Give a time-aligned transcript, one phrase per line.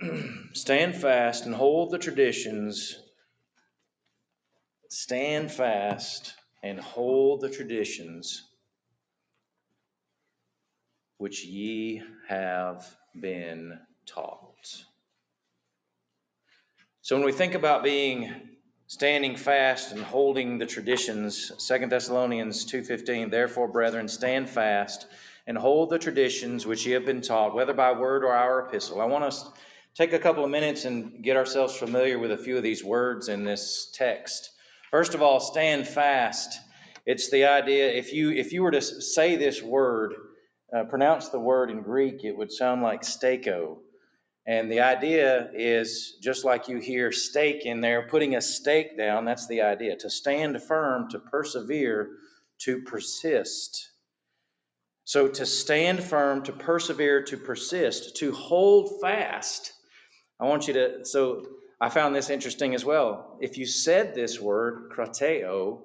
[0.52, 2.98] stand fast and hold the traditions.
[4.88, 8.42] Stand fast and hold the traditions
[11.18, 12.86] which ye have
[13.18, 14.84] been taught.
[17.02, 18.32] So when we think about being
[18.86, 25.06] standing fast and holding the traditions, 2 Thessalonians 2:15, therefore brethren stand fast
[25.46, 29.00] and hold the traditions which ye have been taught, whether by word or our epistle.
[29.00, 29.44] I want us
[29.98, 33.28] take a couple of minutes and get ourselves familiar with a few of these words
[33.28, 34.48] in this text.
[34.92, 36.56] First of all, stand fast.
[37.04, 40.14] It's the idea if you if you were to say this word,
[40.72, 43.78] uh, pronounce the word in Greek, it would sound like stako.
[44.46, 49.24] And the idea is just like you hear stake in there, putting a stake down,
[49.24, 52.10] that's the idea to stand firm, to persevere,
[52.60, 53.90] to persist.
[55.04, 59.72] So to stand firm, to persevere, to persist, to hold fast.
[60.40, 61.46] I want you to, so
[61.80, 63.38] I found this interesting as well.
[63.40, 65.80] If you said this word, krateo,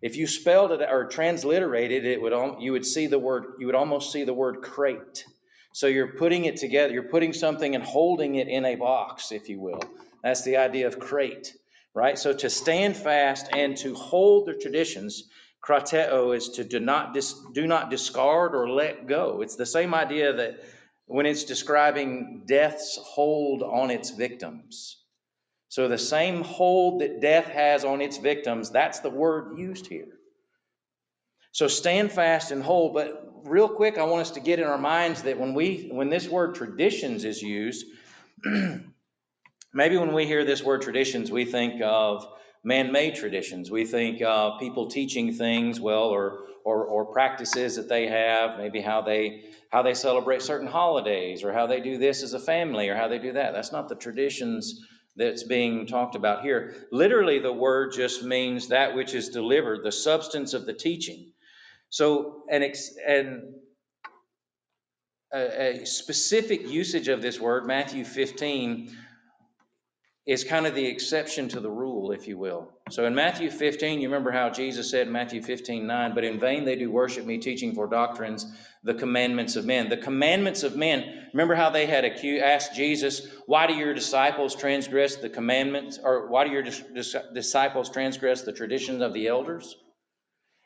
[0.00, 3.76] if you spelled it or transliterated it, would you would see the word, you would
[3.76, 5.24] almost see the word crate.
[5.72, 9.48] So you're putting it together, you're putting something and holding it in a box, if
[9.48, 9.82] you will.
[10.22, 11.54] That's the idea of crate,
[11.94, 12.18] right?
[12.18, 15.28] So to stand fast and to hold the traditions,
[15.64, 19.40] krateo is to do not, dis, do not discard or let go.
[19.40, 20.64] It's the same idea that
[21.12, 24.96] when it's describing death's hold on its victims.
[25.68, 30.08] So the same hold that death has on its victims, that's the word used here.
[31.52, 34.78] So stand fast and hold, but real quick, I want us to get in our
[34.78, 37.84] minds that when we when this word traditions is used,
[39.74, 42.26] maybe when we hear this word traditions, we think of
[42.64, 43.70] man-made traditions.
[43.70, 48.80] We think of people teaching things, well, or or, or practices that they have, maybe
[48.80, 52.90] how they how they celebrate certain holidays, or how they do this as a family,
[52.90, 53.54] or how they do that.
[53.54, 56.74] That's not the traditions that's being talked about here.
[56.92, 61.32] Literally, the word just means that which is delivered, the substance of the teaching.
[61.88, 63.54] So, an, ex, an
[65.32, 68.96] a, a specific usage of this word, Matthew 15,
[70.24, 72.70] is kind of the exception to the rule, if you will.
[72.90, 76.38] So in Matthew 15, you remember how Jesus said in Matthew 15, 9, but in
[76.38, 78.46] vain they do worship me, teaching for doctrines
[78.84, 79.88] the commandments of men.
[79.88, 85.16] The commandments of men, remember how they had asked Jesus, why do your disciples transgress
[85.16, 86.64] the commandments, or why do your
[87.34, 89.74] disciples transgress the traditions of the elders?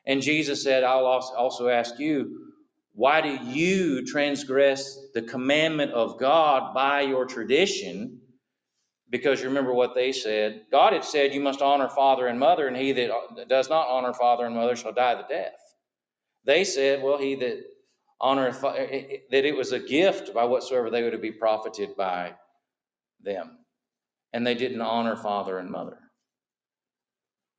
[0.06, 2.52] And Jesus said, I'll also ask you,
[2.92, 8.20] why do you transgress the commandment of God by your tradition?
[9.08, 10.62] Because you remember what they said.
[10.70, 14.12] God had said, You must honor father and mother, and he that does not honor
[14.12, 15.54] father and mother shall die the death.
[16.44, 17.62] They said, Well, he that
[18.20, 22.34] honoreth, that it was a gift by whatsoever they would be profited by
[23.22, 23.58] them.
[24.32, 25.98] And they didn't honor father and mother.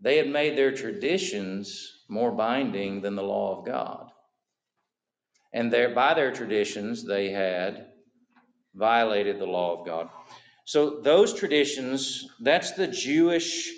[0.02, 4.10] They had made their traditions more binding than the law of God.
[5.54, 7.88] And there, by their traditions, they had
[8.76, 10.10] violated the law of God.
[10.68, 13.72] So those traditions, that's the Jewish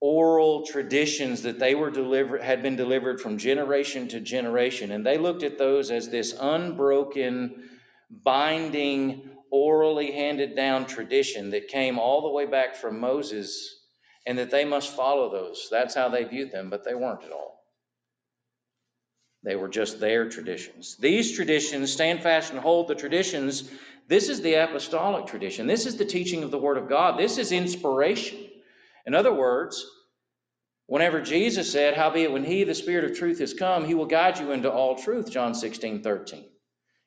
[0.00, 5.18] oral traditions that they were delivered had been delivered from generation to generation and they
[5.18, 7.70] looked at those as this unbroken
[8.10, 13.86] binding orally handed down tradition that came all the way back from Moses
[14.26, 15.68] and that they must follow those.
[15.70, 17.53] That's how they viewed them, but they weren't at all.
[19.44, 20.96] They were just their traditions.
[20.96, 23.70] These traditions, stand fast and hold the traditions.
[24.08, 25.66] This is the apostolic tradition.
[25.66, 27.18] This is the teaching of the Word of God.
[27.18, 28.38] This is inspiration.
[29.04, 29.84] In other words,
[30.86, 34.38] whenever Jesus said, Howbeit, when He, the Spirit of truth, has come, He will guide
[34.38, 36.46] you into all truth, John 16, 13.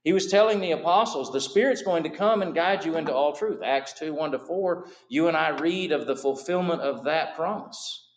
[0.03, 3.34] He was telling the apostles, the Spirit's going to come and guide you into all
[3.34, 3.62] truth.
[3.64, 8.08] Acts 2 1 to 4, you and I read of the fulfillment of that promise.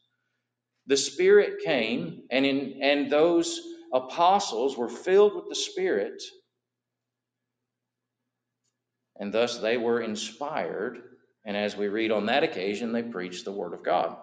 [0.87, 3.61] The Spirit came, and, in, and those
[3.93, 6.23] apostles were filled with the Spirit,
[9.19, 11.03] and thus they were inspired.
[11.45, 14.17] And as we read on that occasion, they preached the Word of God.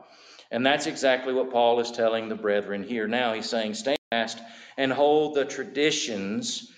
[0.52, 3.34] And that's exactly what Paul is telling the brethren here now.
[3.34, 4.40] He's saying, Stand fast
[4.78, 6.72] and hold the traditions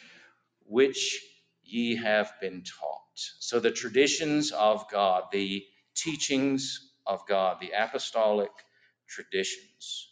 [0.65, 1.21] which
[1.63, 2.99] ye have been taught.
[3.39, 5.65] So the traditions of God, the
[5.95, 8.51] teachings of God, the apostolic
[9.07, 10.08] traditions.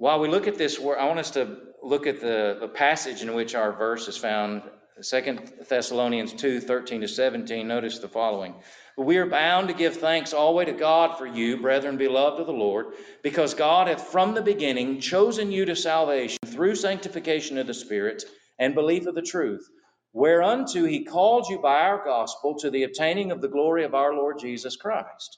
[0.00, 3.34] While we look at this, I want us to look at the, the passage in
[3.34, 4.62] which our verse is found,
[5.02, 5.38] 2
[5.68, 7.68] Thessalonians 2 13 to 17.
[7.68, 8.54] Notice the following.
[8.96, 12.52] We are bound to give thanks always to God for you, brethren beloved of the
[12.54, 17.74] Lord, because God hath from the beginning chosen you to salvation through sanctification of the
[17.74, 18.24] Spirit
[18.58, 19.68] and belief of the truth,
[20.14, 24.14] whereunto he called you by our gospel to the obtaining of the glory of our
[24.14, 25.36] Lord Jesus Christ.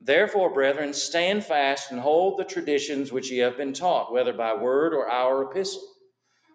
[0.00, 4.54] Therefore, brethren, stand fast and hold the traditions which ye have been taught, whether by
[4.54, 5.86] word or our epistle.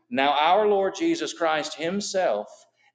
[0.09, 2.47] Now, our Lord Jesus Christ himself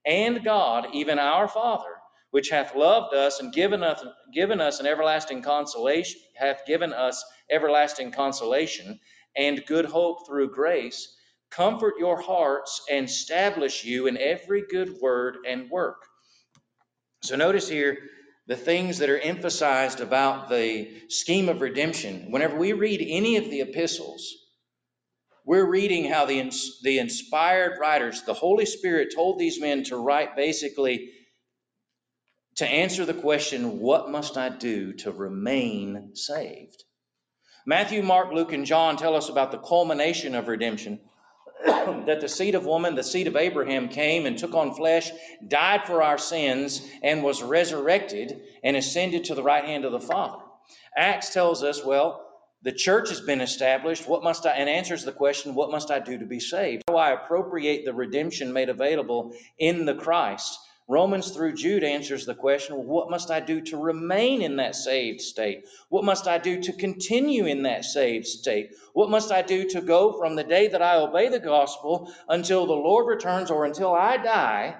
[0.05, 1.95] and God, even our Father,
[2.31, 7.25] which hath loved us and given us, given us an everlasting consolation, hath given us
[7.51, 8.99] everlasting consolation
[9.37, 11.17] and good hope through grace,
[11.51, 16.07] comfort your hearts and establish you in every good word and work.
[17.23, 17.99] So notice here
[18.51, 22.33] the things that are emphasized about the scheme of redemption.
[22.33, 24.35] Whenever we read any of the epistles,
[25.47, 26.53] we're reading how the,
[26.83, 31.11] the inspired writers, the Holy Spirit told these men to write basically
[32.57, 36.83] to answer the question, What must I do to remain saved?
[37.65, 40.99] Matthew, Mark, Luke, and John tell us about the culmination of redemption
[42.07, 45.11] that the seed of woman, the seed of Abraham, came and took on flesh,
[45.47, 50.01] died for our sins, and was resurrected and ascended to the right hand of the
[50.01, 50.43] Father.
[50.97, 52.27] Acts tells us, well,
[52.63, 54.07] the church has been established.
[54.09, 56.85] What must I, and answers the question, what must I do to be saved?
[56.89, 60.59] How do I appropriate the redemption made available in the Christ?
[60.91, 64.75] Romans through Jude answers the question well, what must I do to remain in that
[64.75, 65.65] saved state?
[65.89, 68.73] What must I do to continue in that saved state?
[68.93, 72.67] What must I do to go from the day that I obey the gospel until
[72.67, 74.77] the Lord returns or until I die?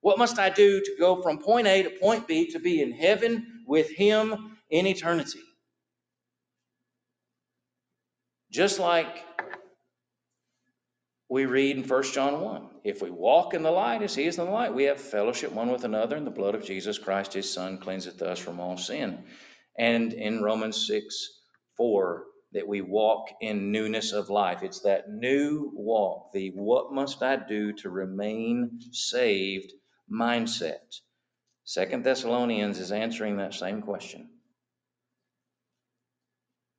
[0.00, 2.90] What must I do to go from point A to point B to be in
[2.90, 5.38] heaven with Him in eternity?
[8.50, 9.24] Just like
[11.28, 14.38] we read in 1 John 1 if we walk in the light as he is
[14.38, 17.34] in the light, we have fellowship one with another, and the blood of Jesus Christ,
[17.34, 19.24] his Son, cleanseth us from all sin.
[19.78, 21.28] And in Romans 6
[21.76, 24.62] 4, that we walk in newness of life.
[24.62, 29.72] It's that new walk, the what must I do to remain saved
[30.10, 31.00] mindset.
[31.64, 34.30] Second Thessalonians is answering that same question.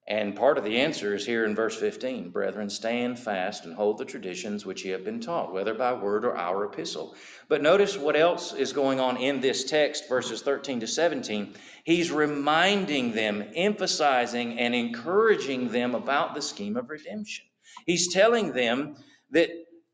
[0.10, 4.00] And part of the answer is here in verse 15 Brethren, stand fast and hold
[4.00, 7.16] the traditions which ye have been taught, whether by word or our epistle.
[7.48, 11.54] But notice what else is going on in this text, verses 13 to 17.
[11.84, 17.46] He's reminding them, emphasizing, and encouraging them about the scheme of redemption.
[17.86, 18.96] He's telling them
[19.30, 19.52] that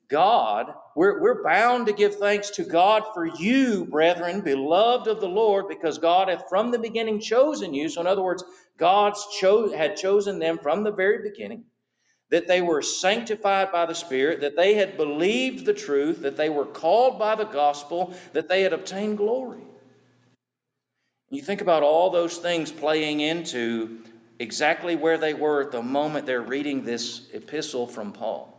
[0.10, 5.28] God, we're, we're bound to give thanks to God for you, brethren, beloved of the
[5.28, 7.90] Lord, because God hath from the beginning chosen you.
[7.90, 8.44] So, in other words,
[8.78, 11.66] God's cho- had chosen them from the very beginning,
[12.30, 16.50] that they were sanctified by the Spirit, that they had believed the truth, that they
[16.50, 19.62] were called by the gospel, that they had obtained glory.
[21.32, 24.00] You think about all those things playing into
[24.38, 28.55] exactly where they were at the moment they're reading this epistle from Paul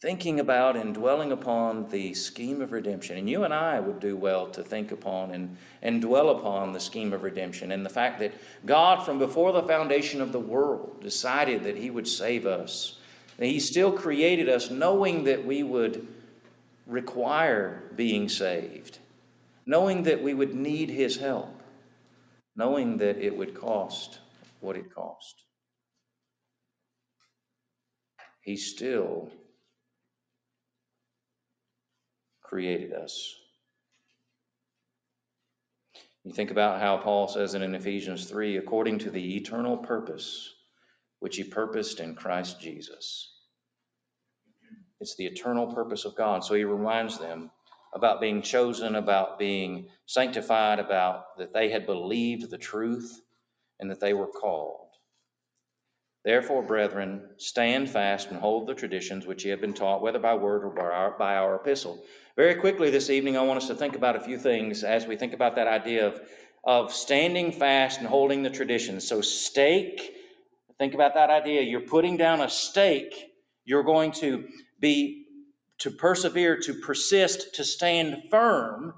[0.00, 3.18] thinking about and dwelling upon the scheme of redemption.
[3.18, 6.80] And you and I would do well to think upon and, and dwell upon the
[6.80, 8.32] scheme of redemption and the fact that
[8.64, 12.96] God, from before the foundation of the world, decided that He would save us.
[13.38, 16.06] He still created us knowing that we would
[16.86, 18.98] require being saved,
[19.66, 21.54] knowing that we would need His help,
[22.56, 24.18] knowing that it would cost
[24.60, 25.34] what it cost.
[28.42, 29.30] He still
[32.50, 33.32] created us.
[36.24, 40.52] You think about how Paul says it in Ephesians 3 according to the eternal purpose
[41.20, 43.32] which he purposed in Christ Jesus.
[45.00, 46.44] It's the eternal purpose of God.
[46.44, 47.50] So he reminds them
[47.94, 53.20] about being chosen, about being sanctified, about that they had believed the truth
[53.78, 54.88] and that they were called.
[56.22, 60.34] Therefore, brethren, stand fast and hold the traditions which ye have been taught, whether by
[60.34, 62.02] word or by our, by our epistle.
[62.40, 65.16] Very quickly this evening, I want us to think about a few things as we
[65.16, 66.22] think about that idea of,
[66.64, 69.02] of standing fast and holding the tradition.
[69.02, 70.14] So, stake,
[70.78, 71.60] think about that idea.
[71.60, 73.14] You're putting down a stake,
[73.66, 74.48] you're going to
[74.80, 75.26] be
[75.80, 78.94] to persevere, to persist, to stand firm.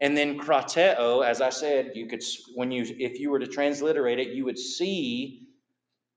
[0.00, 2.22] And then krateo, as I said, you could
[2.54, 5.46] when you if you were to transliterate it, you would see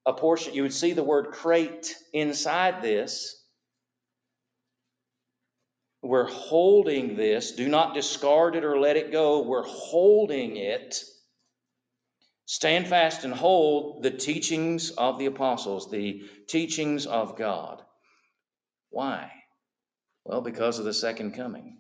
[0.06, 3.43] a portion, you would see the word crate inside this.
[6.04, 7.54] We're holding this.
[7.54, 9.42] Do not discard it or let it go.
[9.42, 11.02] We're holding it.
[12.46, 17.82] Stand fast and hold the teachings of the apostles, the teachings of God.
[18.90, 19.32] Why?
[20.26, 21.78] Well, because of the second coming.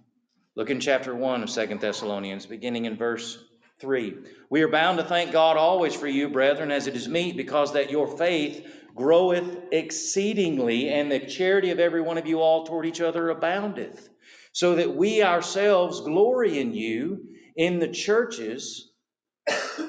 [0.55, 3.37] Look in chapter 1 of Second Thessalonians, beginning in verse
[3.81, 4.15] 3.
[4.49, 7.73] We are bound to thank God always for you, brethren, as it is meet, because
[7.73, 8.65] that your faith
[8.95, 14.09] groweth exceedingly, and the charity of every one of you all toward each other aboundeth,
[14.53, 17.25] so that we ourselves glory in you
[17.57, 18.89] in the churches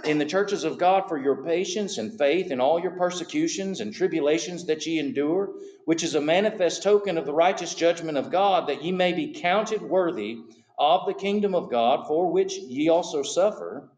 [0.05, 3.95] in the churches of God for your patience and faith in all your persecutions and
[3.95, 5.51] tribulations that ye endure,
[5.85, 9.41] which is a manifest token of the righteous judgment of God, that ye may be
[9.41, 10.39] counted worthy
[10.79, 13.91] of the kingdom of God, for which ye also suffer,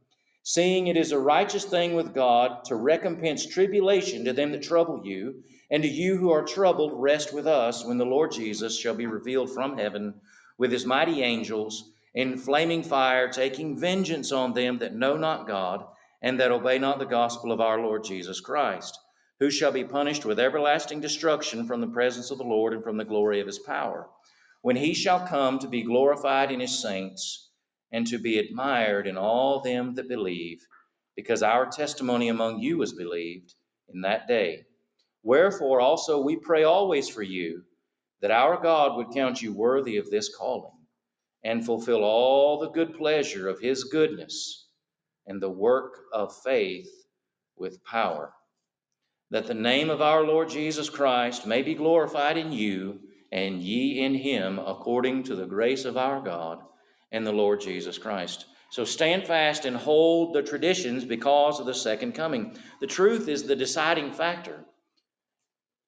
[0.42, 5.02] seeing it is a righteous thing with God to recompense tribulation to them that trouble
[5.04, 8.94] you, and to you who are troubled, rest with us when the Lord Jesus shall
[8.94, 10.14] be revealed from heaven
[10.58, 15.84] with his mighty angels in flaming fire, taking vengeance on them that know not God
[16.22, 18.98] and that obey not the gospel of our Lord Jesus Christ,
[19.38, 22.96] who shall be punished with everlasting destruction from the presence of the Lord and from
[22.96, 24.08] the glory of his power,
[24.62, 27.50] when he shall come to be glorified in his saints
[27.92, 30.60] and to be admired in all them that believe,
[31.14, 33.54] because our testimony among you was believed
[33.92, 34.64] in that day.
[35.22, 37.62] Wherefore also we pray always for you,
[38.20, 40.73] that our God would count you worthy of this calling
[41.44, 44.66] and fulfill all the good pleasure of his goodness
[45.26, 46.88] and the work of faith
[47.56, 48.32] with power,
[49.30, 53.00] that the name of our Lord Jesus Christ may be glorified in you
[53.32, 56.61] and ye in him, according to the grace of our God
[57.11, 58.46] and the Lord Jesus Christ.
[58.70, 62.56] So stand fast and hold the traditions because of the second coming.
[62.80, 64.64] The truth is the deciding factor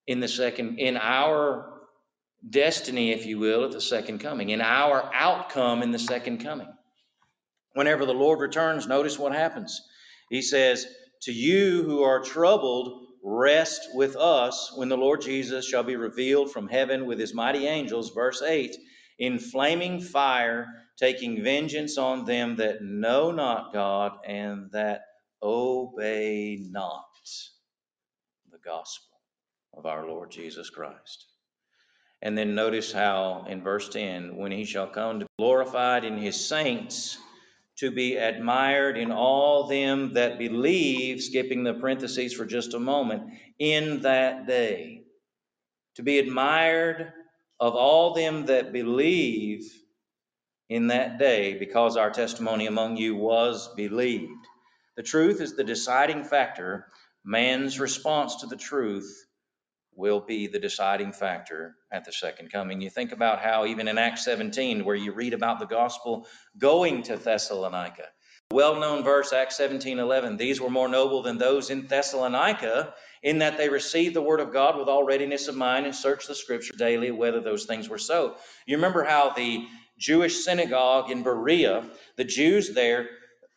[0.07, 1.78] in the second in our
[2.49, 6.69] destiny, if you will, at the second coming, in our outcome in the second coming.
[7.75, 9.81] Whenever the Lord returns, notice what happens.
[10.31, 10.87] He says,
[11.23, 16.53] To you who are troubled, rest with us when the Lord Jesus shall be revealed
[16.53, 18.11] from heaven with his mighty angels.
[18.11, 18.77] Verse 8
[19.19, 20.67] In flaming fire,
[20.99, 25.03] taking vengeance on them that know not God and that
[25.43, 27.05] obey not
[28.51, 29.21] the gospel
[29.75, 31.27] of our Lord Jesus Christ.
[32.21, 36.19] And then notice how in verse 10 when he shall come to be glorified in
[36.19, 37.17] his saints,
[37.77, 43.31] to be admired in all them that believe, skipping the parentheses for just a moment,
[43.59, 45.03] in that day.
[45.95, 47.13] To be admired
[47.61, 49.73] of all them that believe
[50.69, 54.47] in that day, because our testimony among you was believed.
[54.97, 56.89] The truth is the deciding factor.
[57.25, 59.25] Man's response to the truth
[59.99, 62.81] will be the deciding factor at the second coming.
[62.81, 66.27] You think about how, even in Acts 17, where you read about the gospel
[66.57, 68.05] going to Thessalonica,
[68.53, 73.39] well known verse, Acts 17 11, these were more noble than those in Thessalonica, in
[73.41, 76.35] that they received the word of God with all readiness of mind and searched the
[76.35, 78.37] scripture daily whether those things were so.
[78.67, 79.67] You remember how the
[79.99, 83.09] Jewish synagogue in Berea, the Jews there,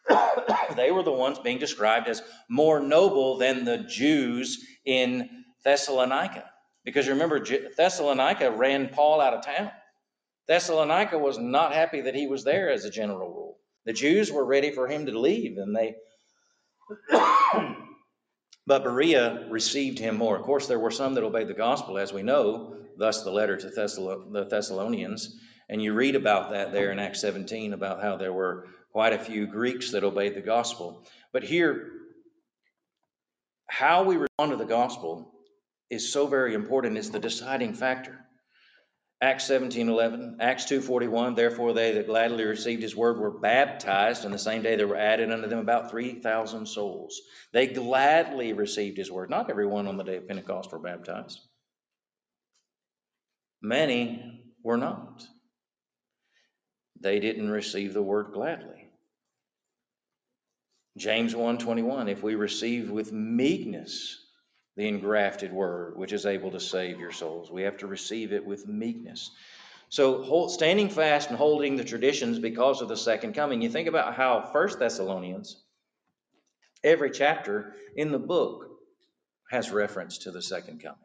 [0.75, 6.49] they were the ones being described as more noble than the Jews in Thessalonica.
[6.83, 7.43] Because remember,
[7.77, 9.71] Thessalonica ran Paul out of town.
[10.47, 13.57] Thessalonica was not happy that he was there as a general rule.
[13.85, 15.95] The Jews were ready for him to leave, and they,
[18.67, 20.37] but Berea received him more.
[20.37, 23.57] Of course, there were some that obeyed the gospel, as we know, thus the letter
[23.57, 25.39] to the Thessalonians.
[25.69, 29.19] And you read about that there in Acts 17 about how there were quite a
[29.19, 31.05] few Greeks that obeyed the gospel.
[31.31, 31.91] But here,
[33.67, 35.30] how we respond to the gospel
[35.91, 36.97] is so very important.
[36.97, 38.17] It's the deciding factor.
[39.21, 44.39] Acts 17:11, Acts 2:41, therefore they that gladly received his word were baptized, and the
[44.39, 47.21] same day there were added unto them about 3,000 souls.
[47.51, 49.29] They gladly received his word.
[49.29, 51.39] Not everyone on the day of Pentecost were baptized.
[53.61, 55.23] Many were not.
[56.99, 58.89] They didn't receive the word gladly.
[60.97, 64.20] James 1:21, if we receive with meekness
[64.75, 67.51] the engrafted word, which is able to save your souls.
[67.51, 69.31] We have to receive it with meekness.
[69.89, 73.61] So, hold, standing fast and holding the traditions because of the second coming.
[73.61, 75.61] You think about how First Thessalonians,
[76.83, 78.69] every chapter in the book
[79.49, 80.97] has reference to the second coming.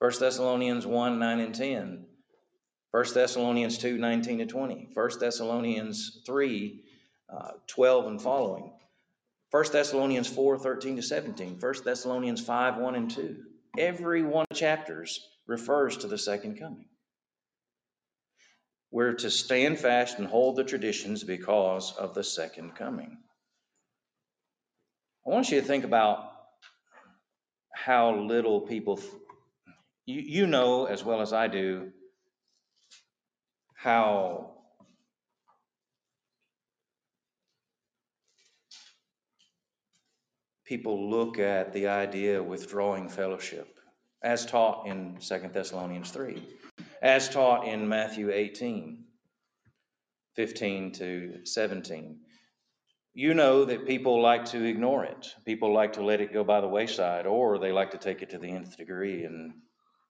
[0.00, 2.06] First Thessalonians 1 9 and 10.
[2.92, 4.88] 1 Thessalonians 2 19 to 20.
[4.94, 6.82] 1 Thessalonians 3
[7.32, 8.72] uh, 12 and following.
[9.52, 13.36] 1 Thessalonians 4 13 to 17, 1 Thessalonians 5 1 and 2.
[13.78, 16.86] Every one of chapters refers to the second coming.
[18.90, 23.18] We're to stand fast and hold the traditions because of the second coming.
[25.26, 26.32] I want you to think about
[27.74, 29.00] how little people,
[30.06, 31.92] you, you know as well as I do,
[33.74, 34.51] how
[40.64, 43.78] people look at the idea of withdrawing fellowship
[44.22, 46.42] as taught in 2 Thessalonians 3,
[47.02, 49.04] as taught in Matthew 18,
[50.36, 52.20] 15 to 17.
[53.14, 55.34] You know that people like to ignore it.
[55.44, 58.30] People like to let it go by the wayside, or they like to take it
[58.30, 59.52] to the nth degree and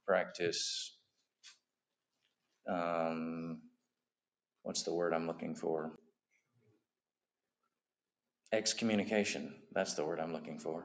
[0.07, 0.93] practice
[2.69, 3.61] um,
[4.63, 5.93] what's the word I'm looking for?
[8.53, 9.55] Excommunication.
[9.73, 10.85] That's the word I'm looking for.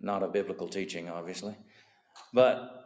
[0.00, 1.54] Not a biblical teaching, obviously.
[2.32, 2.84] But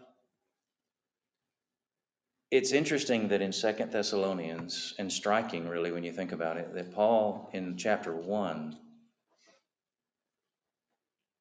[2.50, 6.94] it's interesting that in Second Thessalonians, and striking really when you think about it, that
[6.94, 8.76] Paul in chapter 1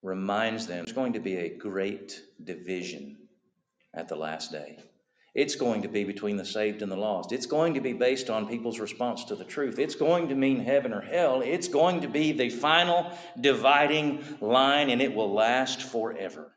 [0.04, 3.18] reminds them there's going to be a great division
[3.94, 4.78] at the last day.
[5.38, 7.32] It's going to be between the saved and the lost.
[7.32, 9.78] It's going to be based on people's response to the truth.
[9.78, 11.42] It's going to mean heaven or hell.
[11.42, 16.52] It's going to be the final dividing line, and it will last forever.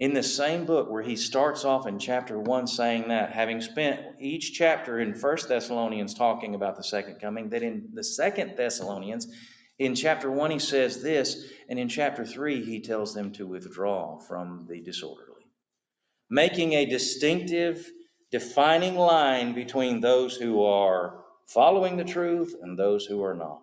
[0.00, 4.00] In the same book where he starts off in chapter 1 saying that, having spent
[4.18, 9.28] each chapter in First Thessalonians talking about the second coming, that in the Second Thessalonians,
[9.78, 14.18] in chapter 1 he says this, and in chapter 3 he tells them to withdraw
[14.18, 15.35] from the disorderly
[16.30, 17.90] making a distinctive,
[18.30, 23.62] defining line between those who are following the truth and those who are not.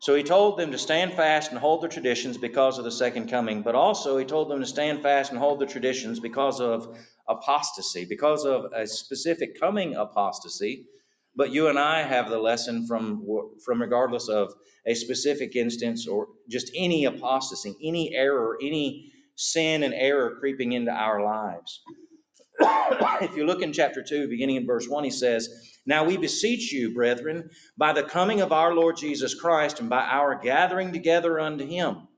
[0.00, 3.28] So he told them to stand fast and hold their traditions because of the second
[3.28, 6.96] coming, but also he told them to stand fast and hold their traditions because of
[7.28, 10.86] apostasy, because of a specific coming apostasy.
[11.36, 13.26] But you and I have the lesson from,
[13.62, 14.54] from regardless of
[14.86, 20.90] a specific instance or just any apostasy, any error, any sin and error creeping into
[20.90, 21.82] our lives.
[23.22, 25.48] if you look in chapter 2, beginning in verse 1, he says,
[25.86, 30.02] Now we beseech you, brethren, by the coming of our Lord Jesus Christ and by
[30.02, 32.08] our gathering together unto him,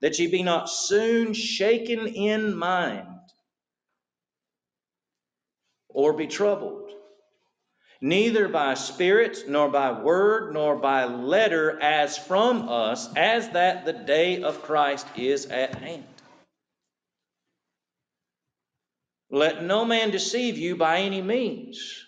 [0.00, 3.06] that ye be not soon shaken in mind
[5.88, 6.90] or be troubled,
[8.00, 13.92] neither by spirit, nor by word, nor by letter, as from us, as that the
[13.92, 16.04] day of Christ is at hand.
[19.30, 22.04] Let no man deceive you by any means.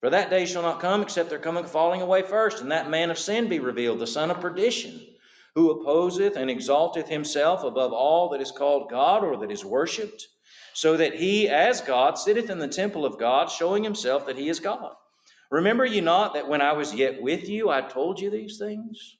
[0.00, 2.88] For that day shall not come except there come a falling away first, and that
[2.88, 5.00] man of sin be revealed, the son of perdition,
[5.54, 10.26] who opposeth and exalteth himself above all that is called God or that is worshipped,
[10.72, 14.48] so that he, as God, sitteth in the temple of God, showing himself that he
[14.48, 14.94] is God.
[15.50, 19.18] Remember ye not that when I was yet with you, I told you these things?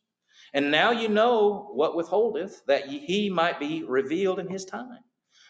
[0.55, 5.05] And now you know what withholdeth, that he might be revealed in his time.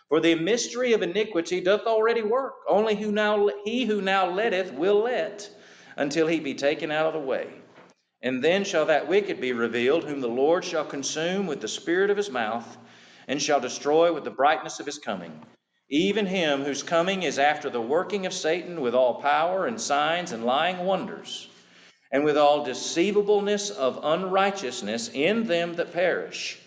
[0.09, 2.55] For the mystery of iniquity doth already work.
[2.69, 5.49] Only who now, he who now letteth will let
[5.97, 7.49] until he be taken out of the way.
[8.23, 12.11] And then shall that wicked be revealed, whom the Lord shall consume with the spirit
[12.11, 12.79] of his mouth,
[13.27, 15.43] and shall destroy with the brightness of his coming.
[15.89, 20.33] Even him whose coming is after the working of Satan with all power and signs
[20.33, 21.49] and lying wonders,
[22.13, 26.59] and with all deceivableness of unrighteousness in them that perish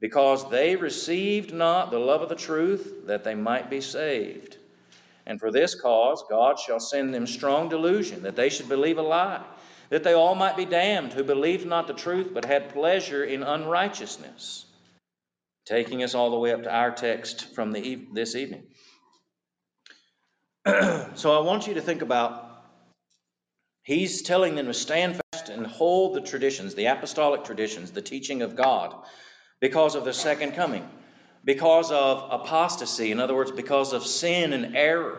[0.00, 4.56] because they received not the love of the truth that they might be saved.
[5.26, 9.02] And for this cause God shall send them strong delusion, that they should believe a
[9.02, 9.44] lie,
[9.90, 13.42] that they all might be damned who believed not the truth, but had pleasure in
[13.42, 14.64] unrighteousness.
[15.66, 18.64] Taking us all the way up to our text from the, this evening.
[20.66, 22.46] so I want you to think about
[23.82, 28.42] He's telling them to stand fast and hold the traditions, the apostolic traditions, the teaching
[28.42, 28.94] of God,
[29.60, 30.88] because of the second coming,
[31.44, 35.18] because of apostasy, in other words, because of sin and error.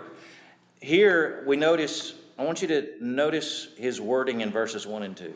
[0.81, 5.33] Here we notice, I want you to notice his wording in verses 1 and 2.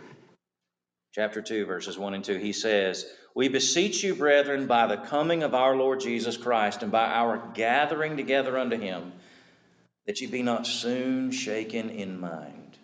[1.13, 2.35] Chapter 2, verses 1 and 2.
[2.37, 6.91] He says, We beseech you, brethren, by the coming of our Lord Jesus Christ and
[6.91, 9.13] by our gathering together unto him,
[10.07, 12.77] that ye be not soon shaken in mind.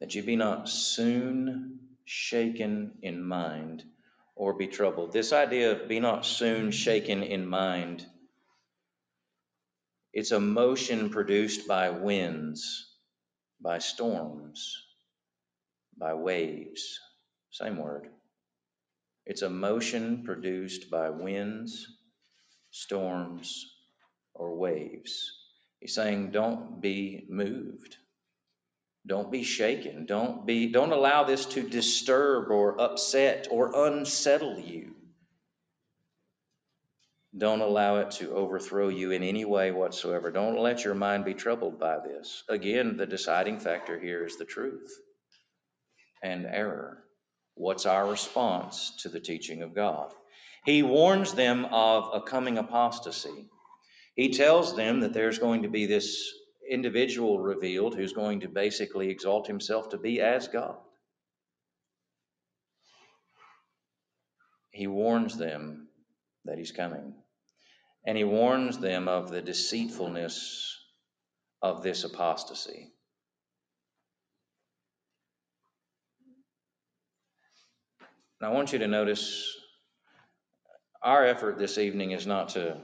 [0.00, 1.69] That ye be not soon
[2.10, 3.84] shaken in mind
[4.34, 5.12] or be troubled.
[5.12, 8.04] This idea of be not soon shaken in mind,
[10.12, 12.96] it's a motion produced by winds,
[13.60, 14.82] by storms,
[15.96, 16.98] by waves.
[17.52, 18.08] Same word.
[19.24, 21.86] It's a motion produced by winds,
[22.72, 23.72] storms,
[24.34, 25.30] or waves.
[25.78, 27.96] He's saying, don't be moved.
[29.06, 30.06] Don't be shaken.
[30.06, 34.94] Don't be don't allow this to disturb or upset or unsettle you.
[37.36, 40.30] Don't allow it to overthrow you in any way whatsoever.
[40.30, 42.42] Don't let your mind be troubled by this.
[42.48, 44.92] Again, the deciding factor here is the truth
[46.22, 47.04] and error.
[47.54, 50.12] What's our response to the teaching of God?
[50.64, 53.46] He warns them of a coming apostasy.
[54.14, 56.32] He tells them that there's going to be this
[56.70, 60.76] individual revealed who's going to basically exalt himself to be as God.
[64.70, 65.88] He warns them
[66.44, 67.14] that he's coming.
[68.06, 70.76] And he warns them of the deceitfulness
[71.60, 72.92] of this apostasy.
[78.40, 79.54] And I want you to notice
[81.02, 82.78] our effort this evening is not to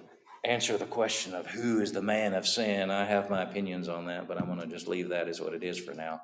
[0.46, 2.90] answer the question of who is the man of sin.
[2.90, 5.54] I have my opinions on that, but I'm going to just leave that as what
[5.54, 6.20] it is for now.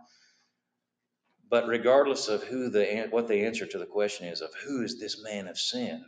[1.50, 4.98] But regardless of who the what the answer to the question is of who is
[4.98, 6.04] this man of sin,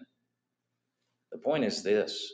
[1.33, 2.33] the point is this: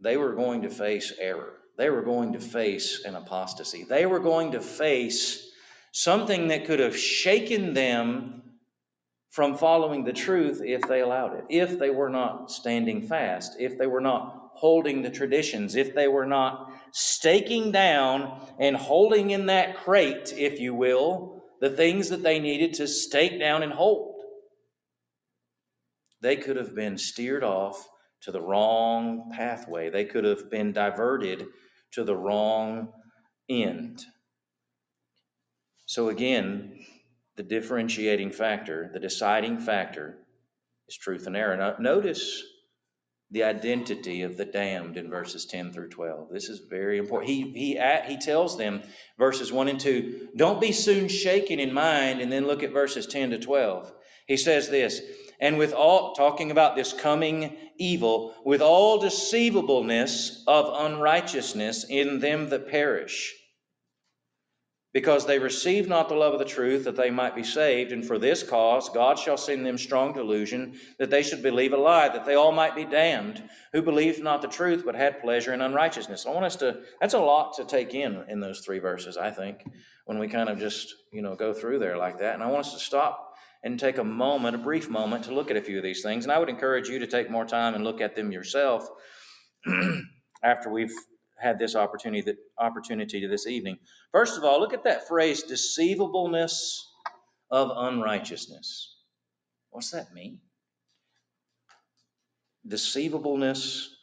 [0.00, 1.54] they were going to face error.
[1.78, 3.84] They were going to face an apostasy.
[3.84, 5.50] They were going to face
[5.92, 8.42] something that could have shaken them
[9.30, 13.78] from following the truth if they allowed it, if they were not standing fast, if
[13.78, 19.46] they were not holding the traditions, if they were not staking down and holding in
[19.46, 24.22] that crate, if you will, the things that they needed to stake down and hold.
[26.20, 27.86] They could have been steered off
[28.22, 31.46] to the wrong pathway, they could have been diverted
[31.92, 32.92] to the wrong
[33.48, 34.02] end.
[35.86, 36.78] So, again,
[37.36, 40.16] the differentiating factor, the deciding factor,
[40.88, 41.56] is truth and error.
[41.56, 42.42] Now, notice
[43.30, 46.28] the identity of the damned in verses 10 through 12.
[46.30, 47.30] This is very important.
[47.30, 48.82] He, he, he tells them,
[49.18, 53.06] verses 1 and 2, don't be soon shaken in mind, and then look at verses
[53.06, 53.92] 10 to 12.
[54.26, 55.00] He says this,
[55.40, 62.48] and with all, talking about this coming evil, with all deceivableness of unrighteousness in them
[62.50, 63.34] that perish
[64.94, 67.90] because they received not the love of the truth that they might be saved.
[67.90, 71.76] And for this cause, God shall send them strong delusion that they should believe a
[71.76, 75.52] lie, that they all might be damned, who believed not the truth, but had pleasure
[75.52, 76.26] in unrighteousness.
[76.26, 79.32] I want us to, that's a lot to take in in those three verses, I
[79.32, 79.64] think,
[80.06, 82.34] when we kind of just, you know, go through there like that.
[82.34, 85.50] And I want us to stop and take a moment, a brief moment, to look
[85.50, 86.24] at a few of these things.
[86.24, 88.88] And I would encourage you to take more time and look at them yourself
[90.44, 90.94] after we've
[91.38, 93.78] had this opportunity that opportunity this evening.
[94.12, 96.86] First of all, look at that phrase deceivableness
[97.50, 98.96] of unrighteousness.
[99.70, 100.40] What's that mean?
[102.66, 103.94] Deceivableness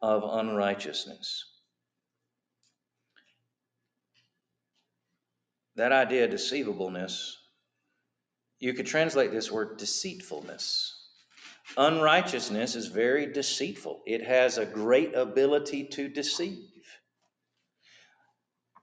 [0.00, 1.44] of unrighteousness.
[5.76, 7.36] That idea, deceivableness,
[8.58, 11.05] you could translate this word deceitfulness.
[11.76, 16.64] Unrighteousness is very deceitful, it has a great ability to deceive.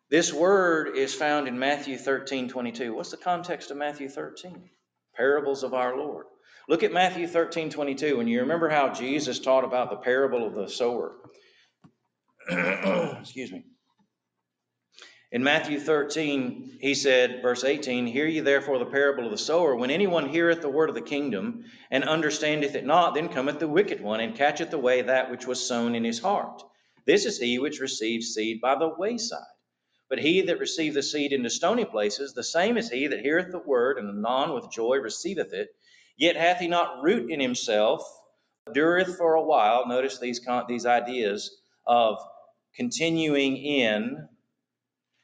[0.09, 2.93] This word is found in Matthew 13 22.
[2.93, 4.69] What's the context of Matthew 13?
[5.15, 6.27] Parables of our Lord.
[6.69, 10.53] Look at Matthew 13 22, and you remember how Jesus taught about the parable of
[10.53, 11.15] the sower.
[12.49, 13.63] Excuse me.
[15.33, 19.75] In Matthew 13, he said, verse 18, Hear ye therefore the parable of the sower.
[19.75, 23.67] When anyone heareth the word of the kingdom and understandeth it not, then cometh the
[23.67, 26.61] wicked one and catcheth away that which was sown in his heart.
[27.07, 29.41] This is he which receives seed by the wayside.
[30.07, 33.51] But he that received the seed into stony places, the same is he that heareth
[33.51, 35.69] the word, and anon with joy receiveth it.
[36.15, 38.03] Yet hath he not root in himself,
[38.71, 39.87] dureth for a while.
[39.87, 42.19] Notice these, these ideas of
[42.75, 44.29] continuing in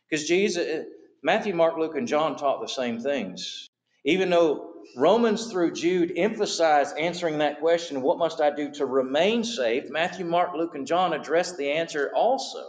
[0.09, 0.85] because Jesus,
[1.21, 3.67] Matthew, Mark, Luke, and John taught the same things.
[4.05, 9.43] Even though Romans through Jude emphasized answering that question, what must I do to remain
[9.43, 9.89] saved?
[9.89, 12.63] Matthew, Mark, Luke, and John addressed the answer also.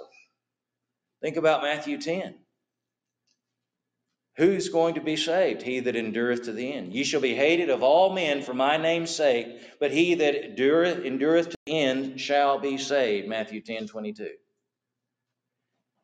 [1.22, 2.34] Think about Matthew 10.
[4.36, 5.62] Who's going to be saved?
[5.62, 6.94] He that endureth to the end.
[6.94, 11.04] Ye shall be hated of all men for my name's sake, but he that endureth,
[11.04, 13.28] endureth to the end shall be saved.
[13.28, 14.30] Matthew 10 22.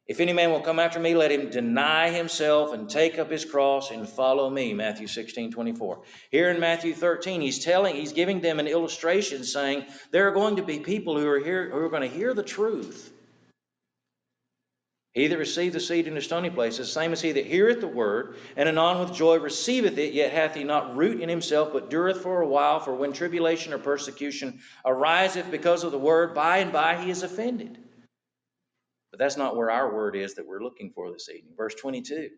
[0.08, 3.44] If any man will come after me, let him deny himself and take up his
[3.44, 4.72] cross and follow me.
[4.72, 6.02] Matthew 16, 24.
[6.30, 10.56] Here in Matthew 13, he's telling, he's giving them an illustration saying there are going
[10.56, 13.12] to be people who are here who are going to hear the truth.
[15.12, 17.88] He that received the seed in the stony places, same as he that heareth the
[17.88, 21.88] word, and anon with joy receiveth it, yet hath he not root in himself, but
[21.88, 22.80] dureth for a while.
[22.80, 27.22] For when tribulation or persecution ariseth because of the word, by and by he is
[27.22, 27.78] offended.
[29.10, 31.54] But that's not where our word is that we're looking for this evening.
[31.56, 32.30] Verse 22.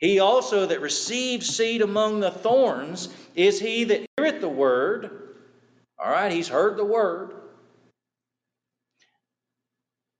[0.00, 5.10] He also that receives seed among the thorns is he that heareth the word.
[5.98, 7.32] All right, he's heard the word.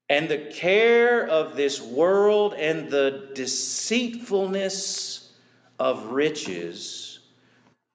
[0.08, 5.30] And the care of this world and the deceitfulness
[5.78, 7.20] of riches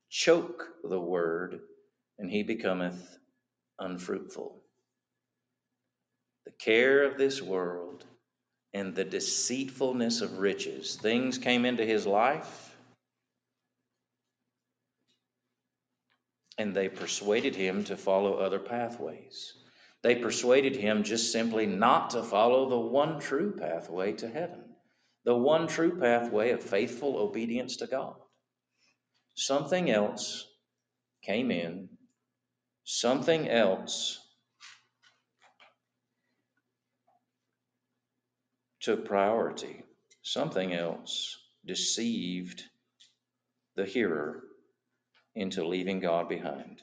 [0.09, 1.59] choke the word,
[2.19, 3.17] and he becometh
[3.79, 4.62] unfruitful.
[6.63, 8.05] Care of this world
[8.73, 10.95] and the deceitfulness of riches.
[10.95, 12.73] Things came into his life,
[16.57, 19.53] and they persuaded him to follow other pathways.
[20.03, 24.63] They persuaded him just simply not to follow the one true pathway to heaven,
[25.25, 28.15] the one true pathway of faithful obedience to God.
[29.35, 30.47] Something else
[31.23, 31.89] came in,
[32.85, 34.22] something else
[38.83, 39.81] took priority,
[40.21, 42.63] something else deceived
[43.75, 44.43] the hearer
[45.35, 46.81] into leaving God behind.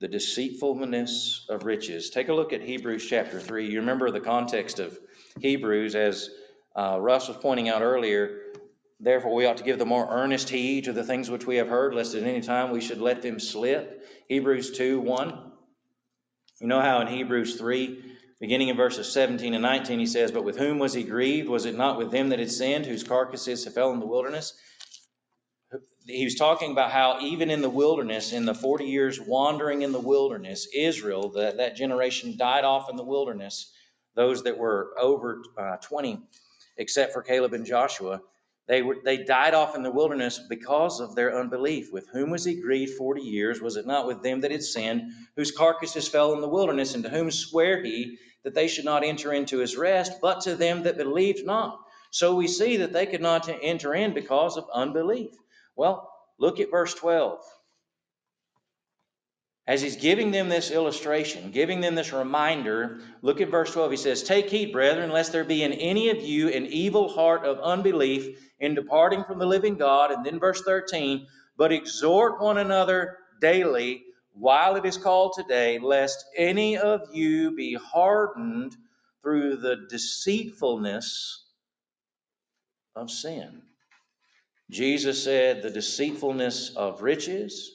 [0.00, 2.10] The deceitfulness of riches.
[2.10, 3.70] Take a look at Hebrews chapter 3.
[3.70, 4.98] You remember the context of
[5.40, 6.28] Hebrews, as
[6.74, 8.40] uh, Russ was pointing out earlier.
[9.00, 11.68] Therefore, we ought to give the more earnest heed to the things which we have
[11.68, 14.06] heard, lest at any time we should let them slip.
[14.28, 15.52] Hebrews 2 1.
[16.60, 20.44] You know how in Hebrews 3, beginning in verses 17 and 19, he says, But
[20.44, 21.48] with whom was he grieved?
[21.48, 24.54] Was it not with them that had sinned, whose carcasses fell in the wilderness?
[26.06, 29.90] He was talking about how even in the wilderness, in the 40 years wandering in
[29.90, 33.72] the wilderness, Israel, that, that generation died off in the wilderness,
[34.14, 36.20] those that were over uh, 20,
[36.76, 38.20] except for Caleb and Joshua.
[38.68, 41.92] They, were, they died off in the wilderness because of their unbelief.
[41.92, 43.60] With whom was he grieved 40 years?
[43.60, 46.94] Was it not with them that had sinned, whose carcasses fell in the wilderness?
[46.94, 50.56] And to whom sware he that they should not enter into his rest, but to
[50.56, 51.78] them that believed not?
[52.10, 55.30] So we see that they could not enter in because of unbelief.
[55.76, 57.38] Well, look at verse 12.
[59.68, 63.90] As he's giving them this illustration, giving them this reminder, look at verse 12.
[63.90, 67.44] He says, Take heed, brethren, lest there be in any of you an evil heart
[67.44, 70.10] of unbelief in departing from the living God.
[70.10, 76.24] And then verse 13, but exhort one another daily while it is called today, lest
[76.36, 78.76] any of you be hardened
[79.22, 81.44] through the deceitfulness
[82.94, 83.62] of sin.
[84.70, 87.72] Jesus said, the deceitfulness of riches.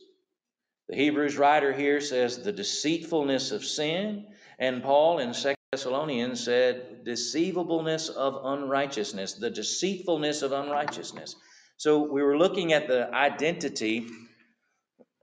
[0.90, 4.28] The Hebrews writer here says, the deceitfulness of sin.
[4.60, 11.38] And Paul in 2 Thessalonians said, deceivableness of unrighteousness, the deceitfulness of unrighteousness.
[11.78, 14.10] So we were looking at the identity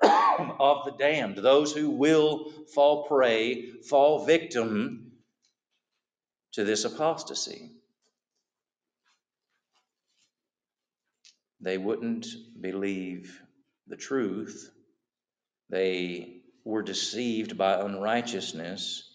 [0.02, 5.12] of the damned, those who will fall prey, fall victim
[6.52, 7.70] to this apostasy.
[11.60, 12.26] They wouldn't
[12.58, 13.38] believe
[13.86, 14.70] the truth.
[15.68, 19.07] They were deceived by unrighteousness.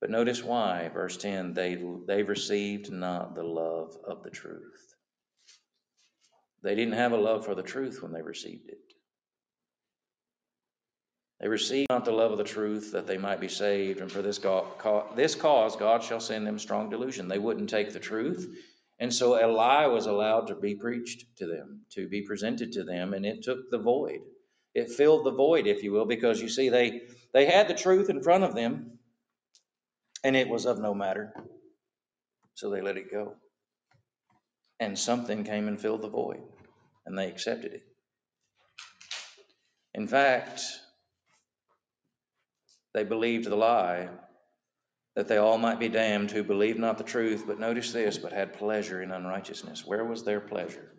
[0.00, 4.94] But notice why, verse 10 they, they received not the love of the truth.
[6.62, 8.78] They didn't have a love for the truth when they received it.
[11.40, 14.22] They received not the love of the truth that they might be saved, and for
[14.22, 17.28] this, God, this cause God shall send them strong delusion.
[17.28, 18.48] They wouldn't take the truth,
[18.98, 22.84] and so a lie was allowed to be preached to them, to be presented to
[22.84, 24.20] them, and it took the void.
[24.74, 28.08] It filled the void, if you will, because you see, they, they had the truth
[28.08, 28.95] in front of them,
[30.24, 31.32] and it was of no matter.
[32.54, 33.34] So they let it go.
[34.80, 36.42] And something came and filled the void,
[37.06, 37.82] and they accepted it.
[39.94, 40.62] In fact,
[42.92, 44.08] they believed the lie
[45.16, 48.32] that they all might be damned who believed not the truth, but notice this, but
[48.32, 49.86] had pleasure in unrighteousness.
[49.86, 50.92] Where was their pleasure?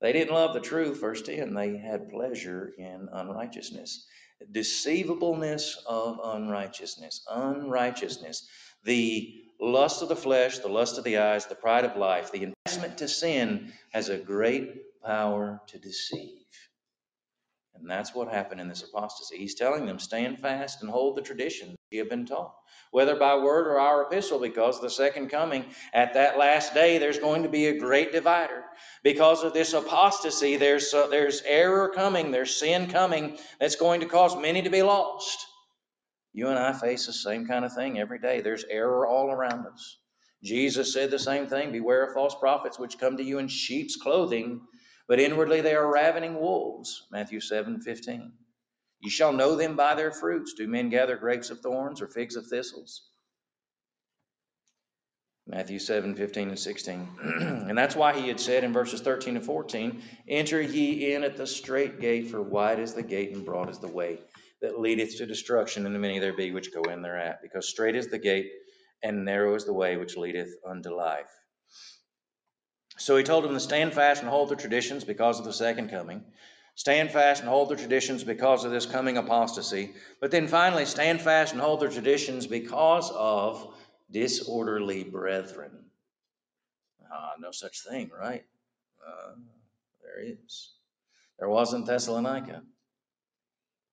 [0.00, 1.54] They didn't love the truth, verse 10.
[1.54, 4.06] They had pleasure in unrighteousness.
[4.50, 7.24] Deceivableness of unrighteousness.
[7.28, 8.48] Unrighteousness.
[8.84, 12.44] The lust of the flesh, the lust of the eyes, the pride of life, the
[12.44, 16.46] enticement to sin has a great power to deceive.
[17.74, 19.38] And that's what happened in this apostasy.
[19.38, 22.54] He's telling them, stand fast and hold the tradition you have been taught,
[22.90, 27.18] whether by word or our epistle, because the second coming at that last day, there's
[27.18, 28.64] going to be a great divider.
[29.02, 34.06] Because of this apostasy, there's, uh, there's error coming, there's sin coming that's going to
[34.06, 35.46] cause many to be lost.
[36.32, 38.42] You and I face the same kind of thing every day.
[38.42, 39.98] There's error all around us.
[40.42, 43.96] Jesus said the same thing Beware of false prophets which come to you in sheep's
[43.96, 44.60] clothing,
[45.08, 47.06] but inwardly they are ravening wolves.
[47.10, 48.32] Matthew 7 15.
[49.00, 50.54] You shall know them by their fruits.
[50.54, 53.02] Do men gather grapes of thorns or figs of thistles?
[55.46, 57.08] Matthew 7 15 and 16.
[57.22, 61.36] and that's why he had said in verses 13 and 14 Enter ye in at
[61.38, 64.18] the strait gate, for wide is the gate and broad is the way
[64.60, 67.40] that leadeth to destruction, and many there be which go in thereat.
[67.40, 68.50] Because strait is the gate
[69.02, 71.30] and narrow is the way which leadeth unto life.
[72.98, 75.90] So he told them to stand fast and hold the traditions because of the second
[75.90, 76.24] coming.
[76.78, 79.94] Stand fast and hold the traditions because of this coming apostasy.
[80.20, 83.74] But then finally, stand fast and hold the traditions because of
[84.12, 85.72] disorderly brethren.
[87.12, 88.44] Ah, no such thing, right?
[89.04, 89.32] Uh,
[90.04, 90.70] there is.
[91.40, 92.62] There was in Thessalonica.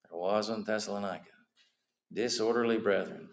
[0.03, 1.25] There was in Thessalonica.
[2.13, 3.29] Disorderly brethren.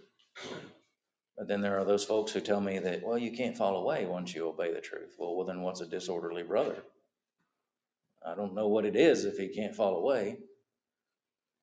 [1.36, 4.06] But then there are those folks who tell me that, well, you can't fall away
[4.06, 5.14] once you obey the truth.
[5.18, 6.82] Well, well, then what's a disorderly brother?
[8.26, 10.38] I don't know what it is if he can't fall away.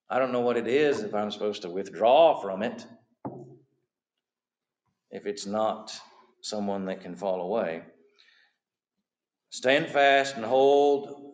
[0.10, 2.86] I don't know what it is if I'm supposed to withdraw from it
[5.12, 5.92] if it's not
[6.42, 7.82] someone that can fall away.
[9.50, 11.34] Stand fast and hold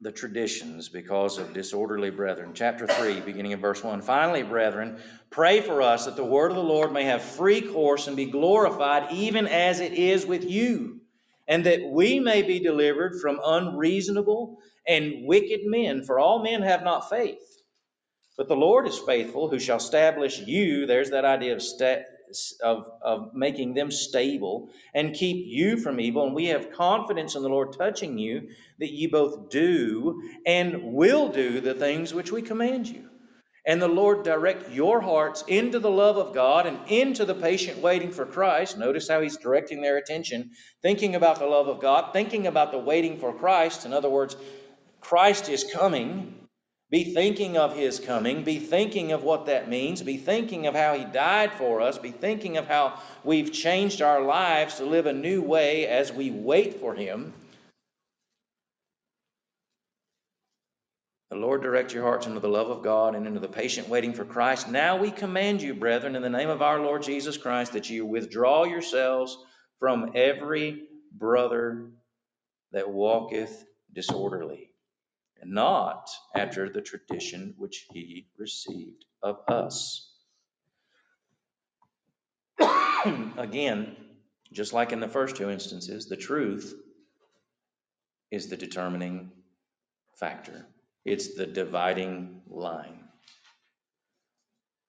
[0.00, 2.52] the traditions because of disorderly brethren.
[2.54, 4.02] Chapter 3, beginning of verse 1.
[4.02, 8.08] Finally, brethren, pray for us that the word of the Lord may have free course
[8.08, 11.01] and be glorified, even as it is with you,
[11.48, 16.84] and that we may be delivered from unreasonable and wicked men, for all men have
[16.84, 17.38] not faith.
[18.38, 20.86] But the Lord is faithful, who shall establish you.
[20.86, 22.04] There's that idea of sta-
[22.62, 26.26] of, of making them stable and keep you from evil.
[26.26, 28.48] And we have confidence in the Lord touching you
[28.80, 33.08] that ye both do and will do the things which we command you.
[33.64, 37.78] And the Lord direct your hearts into the love of God and into the patient
[37.78, 38.76] waiting for Christ.
[38.76, 40.50] Notice how he's directing their attention,
[40.82, 43.86] thinking about the love of God, thinking about the waiting for Christ.
[43.86, 44.36] In other words,
[45.00, 46.42] Christ is coming
[46.92, 48.44] be thinking of his coming.
[48.44, 50.02] Be thinking of what that means.
[50.02, 51.96] Be thinking of how he died for us.
[51.96, 56.30] Be thinking of how we've changed our lives to live a new way as we
[56.30, 57.32] wait for him.
[61.32, 64.12] The Lord direct your hearts into the love of God and into the patient waiting
[64.12, 64.68] for Christ.
[64.68, 68.04] Now we command you, brethren, in the name of our Lord Jesus Christ, that you
[68.04, 69.38] withdraw yourselves
[69.78, 71.88] from every brother
[72.72, 73.64] that walketh
[73.94, 74.74] disorderly
[75.40, 80.14] and not after the tradition which he received of us.
[83.38, 83.96] Again,
[84.52, 86.74] just like in the first two instances, the truth
[88.30, 89.32] is the determining
[90.20, 90.66] factor,
[91.04, 92.98] it's the dividing line.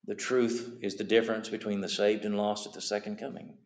[0.06, 3.58] The truth is the difference between the saved and lost at the second coming.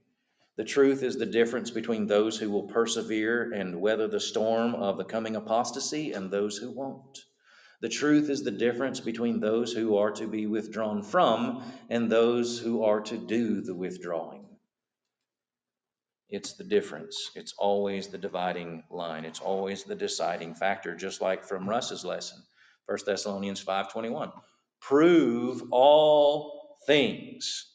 [0.55, 4.97] The truth is the difference between those who will persevere and weather the storm of
[4.97, 7.19] the coming apostasy and those who won't.
[7.81, 12.57] The truth is the difference between those who are to be withdrawn from and those
[12.59, 14.36] who are to do the withdrawing.
[16.29, 17.31] It's the difference.
[17.35, 19.25] It's always the dividing line.
[19.25, 22.43] It's always the deciding factor, just like from Russ's lesson,
[22.87, 24.31] 1 Thessalonians 5:21.
[24.81, 27.65] Prove all things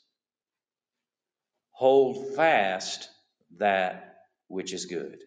[1.73, 3.09] hold fast
[3.59, 4.17] that
[4.49, 5.19] which is good.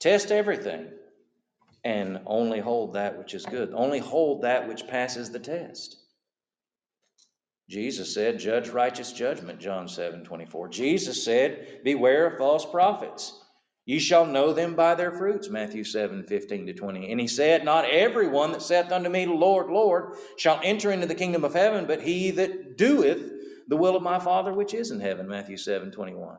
[0.00, 0.90] Test everything
[1.84, 3.72] and only hold that which is good.
[3.74, 5.96] Only hold that which passes the test.
[7.68, 10.68] Jesus said, Judge righteous judgment, John 7 24.
[10.68, 13.38] Jesus said, Beware of false prophets.
[13.84, 17.10] You shall know them by their fruits, Matthew 7 15 to 20.
[17.10, 21.14] And he said, Not everyone that saith unto me, Lord, Lord, shall enter into the
[21.14, 23.30] kingdom of heaven, but he that doeth
[23.68, 26.38] the will of my Father which is in heaven, Matthew 7 21.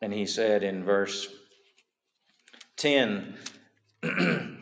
[0.00, 1.26] And he said in verse
[2.78, 3.36] 10,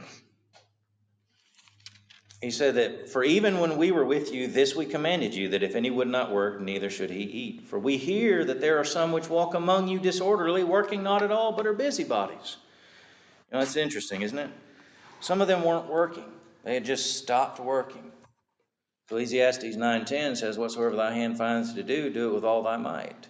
[2.41, 5.63] he said that, For even when we were with you, this we commanded you, that
[5.63, 7.69] if any would not work, neither should he eat.
[7.69, 11.31] For we hear that there are some which walk among you disorderly, working not at
[11.31, 12.57] all, but are busybodies.
[13.51, 14.51] You know, that's interesting, isn't it?
[15.21, 16.31] Some of them weren't working.
[16.65, 18.11] They had just stopped working.
[19.07, 23.29] Ecclesiastes 9.10 says, Whatsoever thy hand finds to do, do it with all thy might.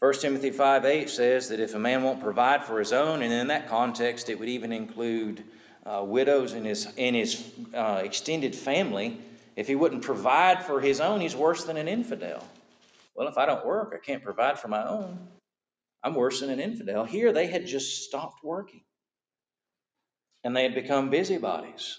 [0.00, 3.46] 1 Timothy 5.8 says that if a man won't provide for his own, and in
[3.48, 5.42] that context it would even include
[5.86, 7.42] uh, widows in his, in his
[7.74, 9.18] uh, extended family,
[9.56, 12.44] if he wouldn't provide for his own, he's worse than an infidel.
[13.14, 15.18] Well, if I don't work, I can't provide for my own.
[16.02, 17.04] I'm worse than an infidel.
[17.04, 18.82] Here they had just stopped working
[20.44, 21.98] and they had become busybodies.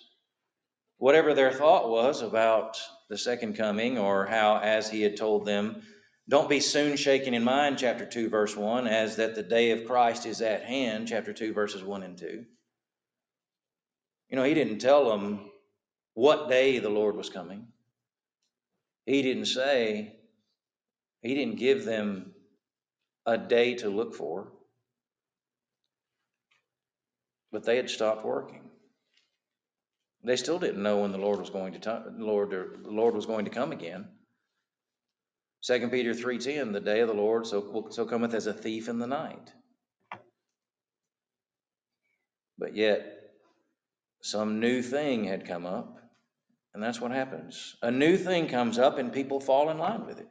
[0.98, 2.80] Whatever their thought was about
[3.10, 5.82] the second coming, or how, as he had told them,
[6.28, 9.86] don't be soon shaken in mind, chapter 2, verse 1, as that the day of
[9.86, 12.46] Christ is at hand, chapter 2, verses 1 and 2.
[14.30, 15.52] You know, he didn't tell them
[16.14, 17.68] what day the Lord was coming.
[19.06, 20.16] He didn't say,
[21.22, 22.34] he didn't give them
[23.26, 24.52] a day to look for
[27.56, 28.70] but they had stopped working.
[30.26, 33.46] They still didn't know when the Lord was going to Lord the Lord was going
[33.46, 34.10] to come again.
[35.66, 39.00] 2 Peter 3.10, the day of the Lord so, so cometh as a thief in
[39.00, 39.52] the night.
[42.60, 43.32] But yet,
[44.22, 45.98] some new thing had come up,
[46.74, 47.76] and that's what happens.
[47.82, 50.28] A new thing comes up, and people fall in line with it.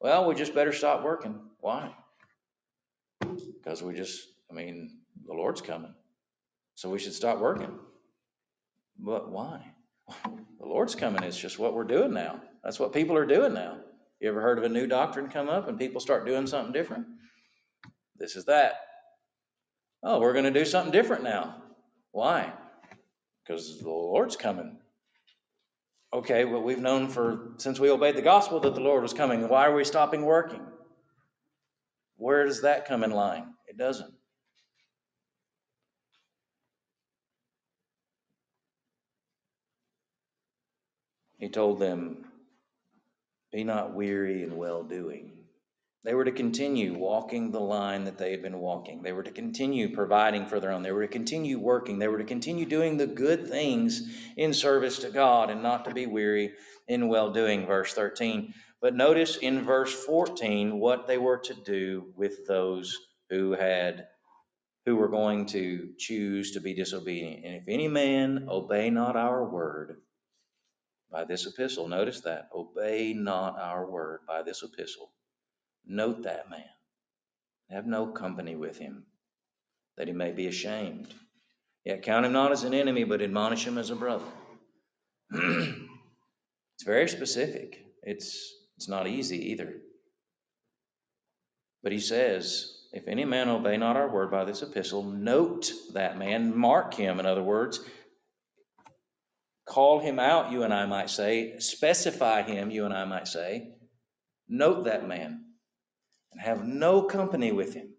[0.00, 1.40] Well, we just better stop working.
[1.60, 1.92] Why?
[3.20, 5.94] Because we just, I mean, the Lord's coming.
[6.76, 7.78] So we should stop working.
[8.98, 9.60] But why?
[10.60, 11.22] The Lord's coming.
[11.24, 12.40] It's just what we're doing now.
[12.62, 13.80] That's what people are doing now.
[14.24, 17.04] You ever heard of a new doctrine come up and people start doing something different?
[18.16, 18.76] This is that.
[20.02, 21.62] Oh, we're going to do something different now.
[22.10, 22.50] Why?
[23.42, 24.78] Because the Lord's coming.
[26.10, 29.46] Okay, well, we've known for since we obeyed the gospel that the Lord was coming.
[29.46, 30.62] Why are we stopping working?
[32.16, 33.52] Where does that come in line?
[33.68, 34.14] It doesn't.
[41.36, 42.23] He told them,
[43.54, 45.30] Be not weary in well doing.
[46.02, 49.02] They were to continue walking the line that they had been walking.
[49.02, 50.82] They were to continue providing for their own.
[50.82, 52.00] They were to continue working.
[52.00, 55.94] They were to continue doing the good things in service to God and not to
[55.94, 56.54] be weary
[56.88, 57.64] in well doing.
[57.64, 58.52] Verse 13.
[58.82, 62.98] But notice in verse 14 what they were to do with those
[63.30, 64.08] who had
[64.84, 67.44] who were going to choose to be disobedient.
[67.44, 69.98] And if any man obey not our word,
[71.14, 71.86] by this epistle.
[71.86, 72.48] Notice that.
[72.52, 75.12] Obey not our word by this epistle.
[75.86, 76.64] Note that man.
[77.70, 79.04] Have no company with him,
[79.96, 81.14] that he may be ashamed.
[81.84, 84.24] Yet count him not as an enemy, but admonish him as a brother.
[85.30, 87.78] it's very specific.
[88.02, 89.72] It's it's not easy either.
[91.84, 96.18] But he says, if any man obey not our word by this epistle, note that
[96.18, 97.78] man, mark him, in other words,
[99.64, 103.74] call him out, you and I might say, specify him, you and I might say,
[104.48, 105.44] note that man,
[106.32, 107.90] and have no company with him.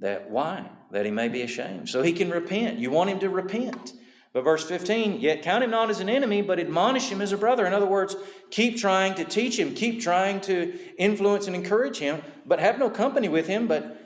[0.00, 0.68] That why?
[0.92, 1.88] That he may be ashamed.
[1.88, 2.78] So he can repent.
[2.78, 3.92] You want him to repent.
[4.32, 7.36] But verse 15, yet count him not as an enemy, but admonish him as a
[7.36, 7.66] brother.
[7.66, 8.16] In other words,
[8.50, 12.88] keep trying to teach him, keep trying to influence and encourage him, but have no
[12.88, 13.98] company with him, but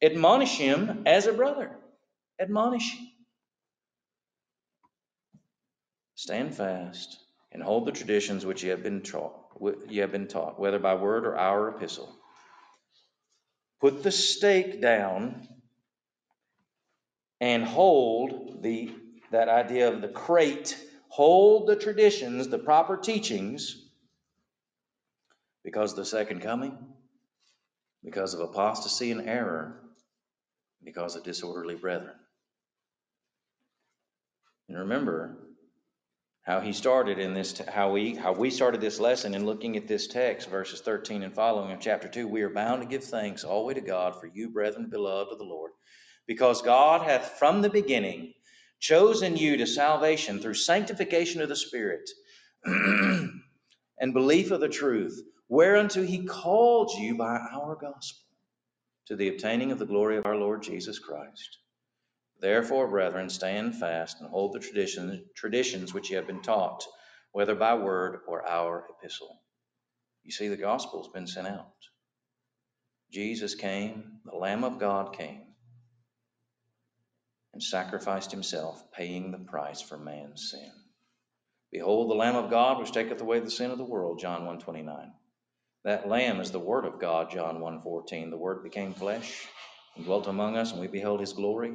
[0.00, 1.76] admonish him as a brother
[2.42, 3.08] admonishing.
[6.14, 7.18] Stand fast
[7.52, 9.34] and hold the traditions which you have been taught,
[9.88, 12.14] you have been taught, whether by word or our epistle.
[13.80, 15.48] Put the stake down
[17.40, 18.92] and hold the
[19.32, 20.78] that idea of the crate,
[21.08, 23.82] hold the traditions, the proper teachings,
[25.64, 26.76] because of the second coming,
[28.04, 29.80] because of apostasy and error,
[30.84, 32.14] because of disorderly brethren.
[34.72, 35.36] And remember
[36.44, 39.86] how he started in this, how we, how we started this lesson in looking at
[39.86, 42.26] this text, verses 13 and following of chapter 2.
[42.26, 45.44] We are bound to give thanks always to God for you, brethren, beloved of the
[45.44, 45.72] Lord,
[46.26, 48.32] because God hath from the beginning
[48.80, 52.08] chosen you to salvation through sanctification of the Spirit
[52.64, 58.26] and belief of the truth, whereunto he called you by our gospel
[59.08, 61.58] to the obtaining of the glory of our Lord Jesus Christ.
[62.42, 66.84] Therefore, brethren, stand fast and hold the traditions, traditions which you have been taught,
[67.30, 69.40] whether by word or our epistle.
[70.24, 71.72] You see, the gospel's been sent out.
[73.12, 75.54] Jesus came, the Lamb of God came,
[77.52, 80.72] and sacrificed himself, paying the price for man's sin.
[81.70, 85.12] Behold, the Lamb of God which taketh away the sin of the world, John 129.
[85.84, 88.30] That Lamb is the Word of God, John 1.14.
[88.30, 89.46] The Word became flesh
[89.94, 91.72] and dwelt among us, and we beheld his glory,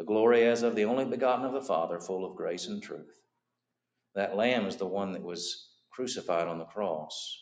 [0.00, 3.12] the glory as of the only begotten of the Father, full of grace and truth.
[4.14, 7.38] That lamb is the one that was crucified on the cross,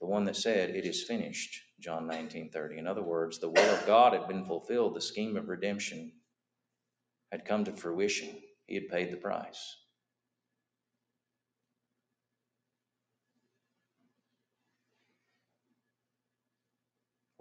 [0.00, 2.78] the one that said, It is finished, John 19:30.
[2.78, 6.12] In other words, the will of God had been fulfilled, the scheme of redemption
[7.30, 8.42] had come to fruition.
[8.66, 9.76] He had paid the price.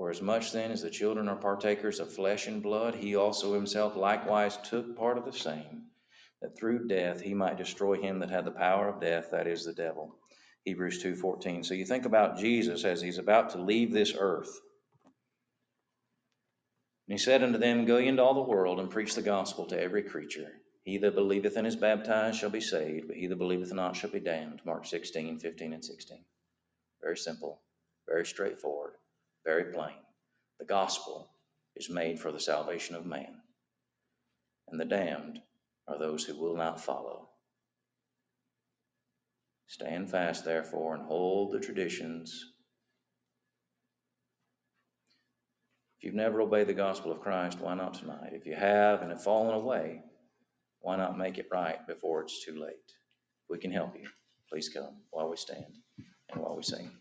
[0.04, 3.54] For as much then as the children are partakers of flesh and blood, he also
[3.54, 5.86] himself likewise took part of the same,
[6.42, 9.64] that through death he might destroy him that had the power of death, that is
[9.64, 10.20] the devil.
[10.66, 11.64] Hebrews 2:14.
[11.64, 14.54] So you think about Jesus as he's about to leave this earth.
[17.08, 19.68] And he said unto them, Go ye into all the world and preach the gospel
[19.68, 20.52] to every creature.
[20.84, 24.10] He that believeth and is baptized shall be saved, but he that believeth not shall
[24.10, 24.66] be damned.
[24.66, 26.26] Mark 16, 15, and 16.
[27.02, 27.62] Very simple,
[28.06, 28.96] very straightforward.
[29.46, 29.96] Very plain.
[30.60, 31.30] The gospel
[31.76, 33.42] is made for the salvation of man,
[34.70, 35.42] and the damned
[35.88, 37.30] are those who will not follow.
[39.68, 42.46] Stand fast, therefore, and hold the traditions.
[45.98, 48.34] If you've never obeyed the gospel of Christ, why not tonight?
[48.34, 50.02] If you have and have fallen away,
[50.80, 52.76] why not make it right before it's too late?
[53.50, 54.08] We can help you,
[54.50, 55.74] please come while we stand
[56.30, 56.92] and while we sing.